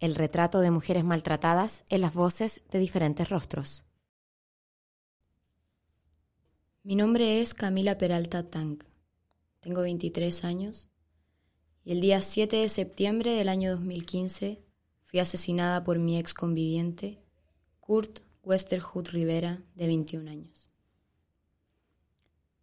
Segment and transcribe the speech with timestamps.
[0.00, 3.84] el retrato de mujeres maltratadas en las voces de diferentes rostros.
[6.82, 8.84] Mi nombre es Camila Peralta Tank.
[9.60, 10.88] Tengo 23 años
[11.84, 14.64] y el día 7 de septiembre del año 2015
[15.02, 17.22] fui asesinada por mi ex conviviente,
[17.80, 20.70] Kurt Westerhout Rivera, de 21 años.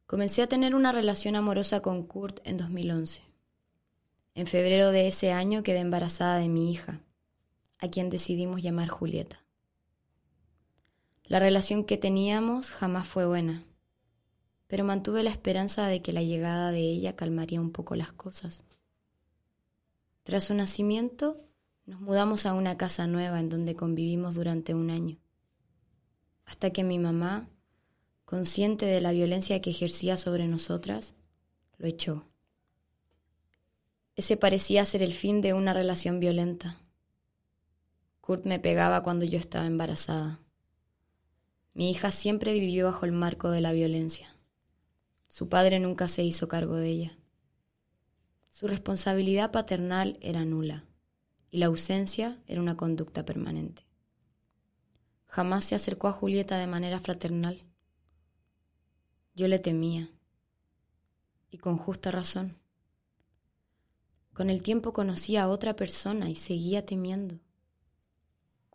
[0.08, 3.22] Comencé a tener una relación amorosa con Kurt en 2011.
[4.34, 7.03] En febrero de ese año quedé embarazada de mi hija,
[7.80, 9.44] a quien decidimos llamar Julieta.
[11.23, 13.66] La relación que teníamos jamás fue buena,
[14.67, 18.64] pero mantuve la esperanza de que la llegada de ella calmaría un poco las cosas.
[20.23, 21.42] Tras su nacimiento,
[21.86, 25.17] nos mudamos a una casa nueva en donde convivimos durante un año,
[26.45, 27.50] hasta que mi mamá,
[28.25, 31.16] consciente de la violencia que ejercía sobre nosotras,
[31.78, 32.25] lo echó.
[34.16, 36.81] Ese parecía ser el fin de una relación violenta.
[38.28, 40.42] Kurt me pegaba cuando yo estaba embarazada.
[41.74, 44.35] Mi hija siempre vivió bajo el marco de la violencia.
[45.29, 47.19] Su padre nunca se hizo cargo de ella.
[48.50, 50.84] Su responsabilidad paternal era nula
[51.52, 53.88] y la ausencia era una conducta permanente.
[55.28, 57.63] Jamás se acercó a Julieta de manera fraternal.
[59.35, 60.12] Yo le temía,
[61.50, 62.57] y con justa razón.
[64.34, 67.40] Con el tiempo conocí a otra persona y seguía temiendo.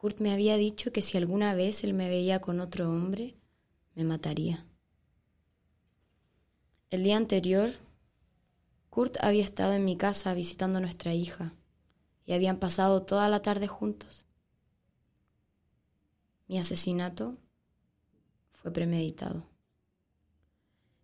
[0.03, 3.37] Kurt me había dicho que si alguna vez él me veía con otro hombre,
[3.95, 4.67] me mataría.
[6.91, 7.71] El día anterior,
[8.91, 11.55] Kurt había estado en mi casa visitando a nuestra hija
[12.27, 14.27] y habían pasado toda la tarde juntos.
[16.49, 17.39] Mi asesinato
[18.51, 19.47] fue premeditado.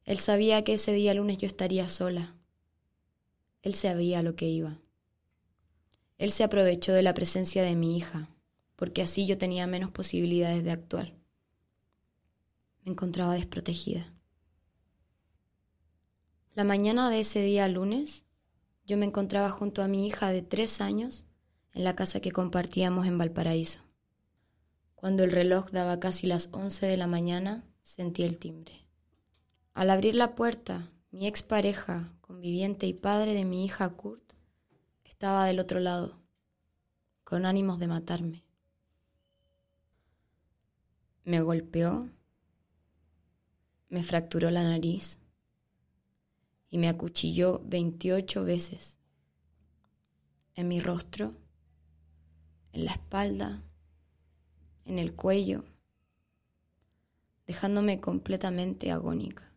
[0.06, 2.34] Él sabía que ese día lunes yo estaría sola.
[3.62, 4.80] Él sabía lo que iba.
[6.18, 8.28] Él se aprovechó de la presencia de mi hija,
[8.78, 11.12] porque así yo tenía menos posibilidades de actuar.
[12.84, 14.14] Me encontraba desprotegida.
[16.54, 18.24] La mañana de ese día lunes,
[18.86, 21.24] yo me encontraba junto a mi hija de tres años
[21.72, 23.80] en la casa que compartíamos en Valparaíso.
[24.94, 28.86] Cuando el reloj daba casi las once de la mañana, sentí el timbre.
[29.74, 34.34] Al abrir la puerta, mi expareja, conviviente y padre de mi hija Kurt,
[35.02, 36.20] estaba del otro lado,
[37.24, 38.47] con ánimos de matarme.
[41.28, 42.08] Me golpeó,
[43.90, 45.18] me fracturó la nariz
[46.70, 48.96] y me acuchilló 28 veces
[50.54, 51.34] en mi rostro,
[52.72, 53.62] en la espalda,
[54.86, 55.66] en el cuello,
[57.46, 59.52] dejándome completamente agónica.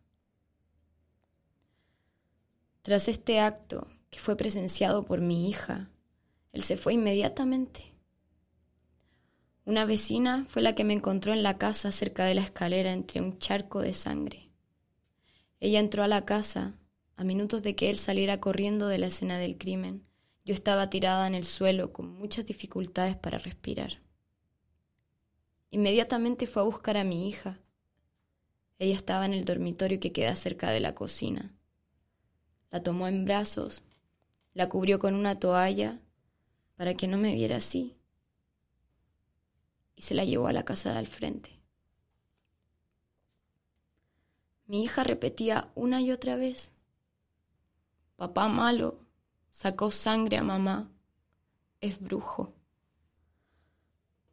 [2.82, 5.90] Tras este acto, que fue presenciado por mi hija,
[6.52, 7.91] él se fue inmediatamente.
[9.64, 13.20] Una vecina fue la que me encontró en la casa cerca de la escalera entre
[13.20, 14.50] un charco de sangre.
[15.60, 16.74] Ella entró a la casa
[17.14, 20.04] a minutos de que él saliera corriendo de la escena del crimen.
[20.44, 24.00] Yo estaba tirada en el suelo con muchas dificultades para respirar.
[25.70, 27.60] Inmediatamente fue a buscar a mi hija.
[28.80, 31.54] Ella estaba en el dormitorio que queda cerca de la cocina.
[32.72, 33.84] La tomó en brazos,
[34.54, 36.00] la cubrió con una toalla
[36.74, 37.96] para que no me viera así
[40.02, 41.60] se la llevó a la casa de al frente.
[44.66, 46.72] Mi hija repetía una y otra vez,
[48.16, 48.98] papá malo,
[49.52, 50.90] sacó sangre a mamá,
[51.80, 52.52] es brujo.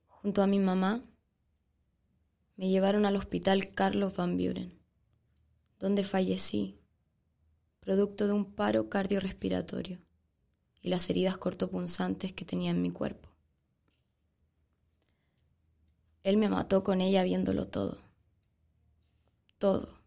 [0.07, 1.03] Junto a mi mamá
[2.55, 4.75] me llevaron al hospital Carlos Van Buren,
[5.77, 6.79] donde fallecí,
[7.79, 9.99] producto de un paro cardiorrespiratorio
[10.81, 13.28] y las heridas cortopunzantes que tenía en mi cuerpo.
[16.23, 17.97] Él me mató con ella viéndolo todo.
[19.57, 19.99] Todo.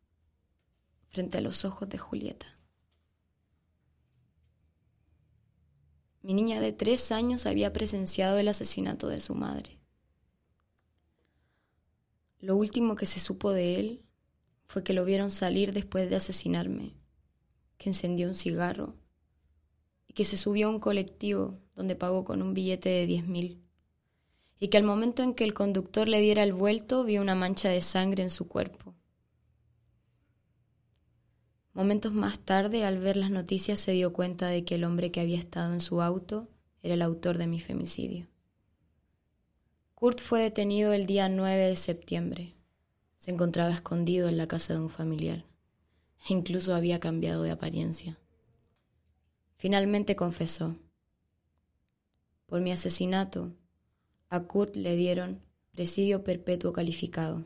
[1.09, 2.59] Frente a los ojos de Julieta.
[6.23, 9.81] Mi niña de tres años había presenciado el asesinato de su madre.
[12.39, 14.05] Lo último que se supo de él
[14.67, 16.95] fue que lo vieron salir después de asesinarme,
[17.77, 18.97] que encendió un cigarro
[20.07, 23.62] y que se subió a un colectivo donde pagó con un billete de diez mil
[24.63, 27.69] y que al momento en que el conductor le diera el vuelto vio una mancha
[27.69, 28.95] de sangre en su cuerpo.
[31.73, 35.21] Momentos más tarde, al ver las noticias, se dio cuenta de que el hombre que
[35.21, 36.49] había estado en su auto
[36.81, 38.29] era el autor de mi femicidio.
[39.97, 42.55] Kurt fue detenido el día 9 de septiembre.
[43.17, 45.45] Se encontraba escondido en la casa de un familiar.
[46.29, 48.17] E incluso había cambiado de apariencia.
[49.57, 50.77] Finalmente confesó.
[52.47, 53.57] Por mi asesinato,
[54.33, 55.43] a Kurt le dieron
[55.73, 57.45] presidio perpetuo calificado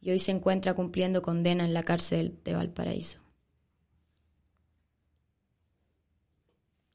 [0.00, 3.18] y hoy se encuentra cumpliendo condena en la cárcel de Valparaíso.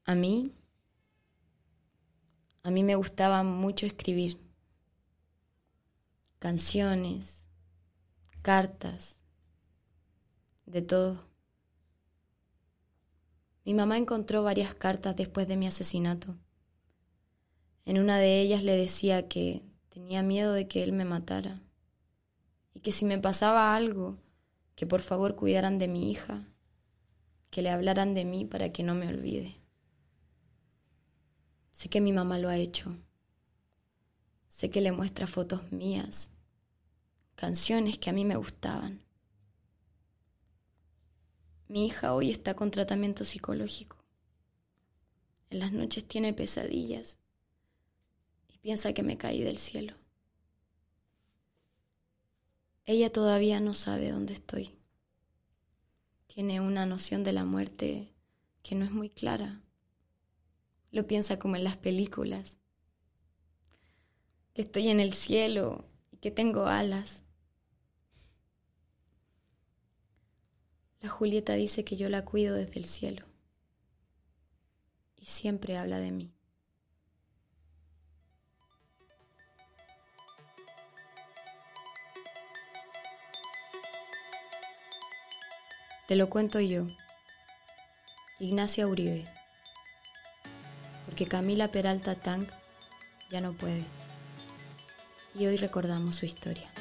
[0.05, 0.53] A mí,
[2.63, 4.39] a mí me gustaba mucho escribir
[6.39, 7.49] canciones,
[8.41, 9.19] cartas,
[10.65, 11.27] de todo.
[13.65, 16.37] Mi mamá encontró varias cartas después de mi asesinato.
[17.87, 21.61] En una de ellas le decía que tenía miedo de que él me matara
[22.73, 24.17] y que si me pasaba algo,
[24.75, 26.49] que por favor cuidaran de mi hija,
[27.49, 29.61] que le hablaran de mí para que no me olvide.
[31.71, 32.97] Sé que mi mamá lo ha hecho.
[34.49, 36.35] Sé que le muestra fotos mías,
[37.37, 39.01] canciones que a mí me gustaban.
[41.69, 44.03] Mi hija hoy está con tratamiento psicológico.
[45.49, 47.21] En las noches tiene pesadillas
[48.67, 49.93] piensa que me caí del cielo.
[52.83, 54.77] Ella todavía no sabe dónde estoy.
[56.27, 58.13] Tiene una noción de la muerte
[58.63, 59.61] que no es muy clara.
[60.91, 62.57] Lo piensa como en las películas.
[64.53, 67.23] Que estoy en el cielo y que tengo alas.
[70.99, 73.25] La Julieta dice que yo la cuido desde el cielo.
[75.15, 76.36] Y siempre habla de mí.
[86.07, 86.87] Te lo cuento yo,
[88.39, 89.25] Ignacia Uribe,
[91.05, 92.47] porque Camila Peralta Tank
[93.29, 93.83] ya no puede.
[95.35, 96.71] Y hoy recordamos su historia.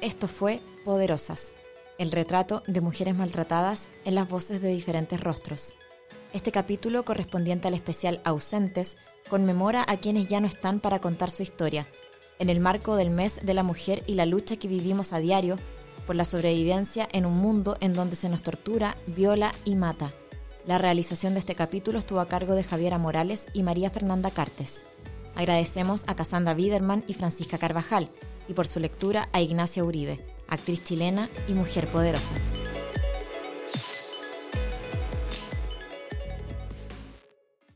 [0.00, 1.52] Esto fue Poderosas,
[1.98, 5.74] el retrato de mujeres maltratadas en las voces de diferentes rostros.
[6.32, 8.98] Este capítulo, correspondiente al especial Ausentes,
[9.28, 11.84] conmemora a quienes ya no están para contar su historia
[12.38, 15.56] en el marco del mes de la mujer y la lucha que vivimos a diario
[16.06, 20.12] por la sobrevivencia en un mundo en donde se nos tortura, viola y mata.
[20.66, 24.86] La realización de este capítulo estuvo a cargo de Javiera Morales y María Fernanda Cartes.
[25.34, 28.10] Agradecemos a Cassandra Biderman y Francisca Carvajal
[28.48, 32.34] y por su lectura a Ignacia Uribe, actriz chilena y mujer poderosa.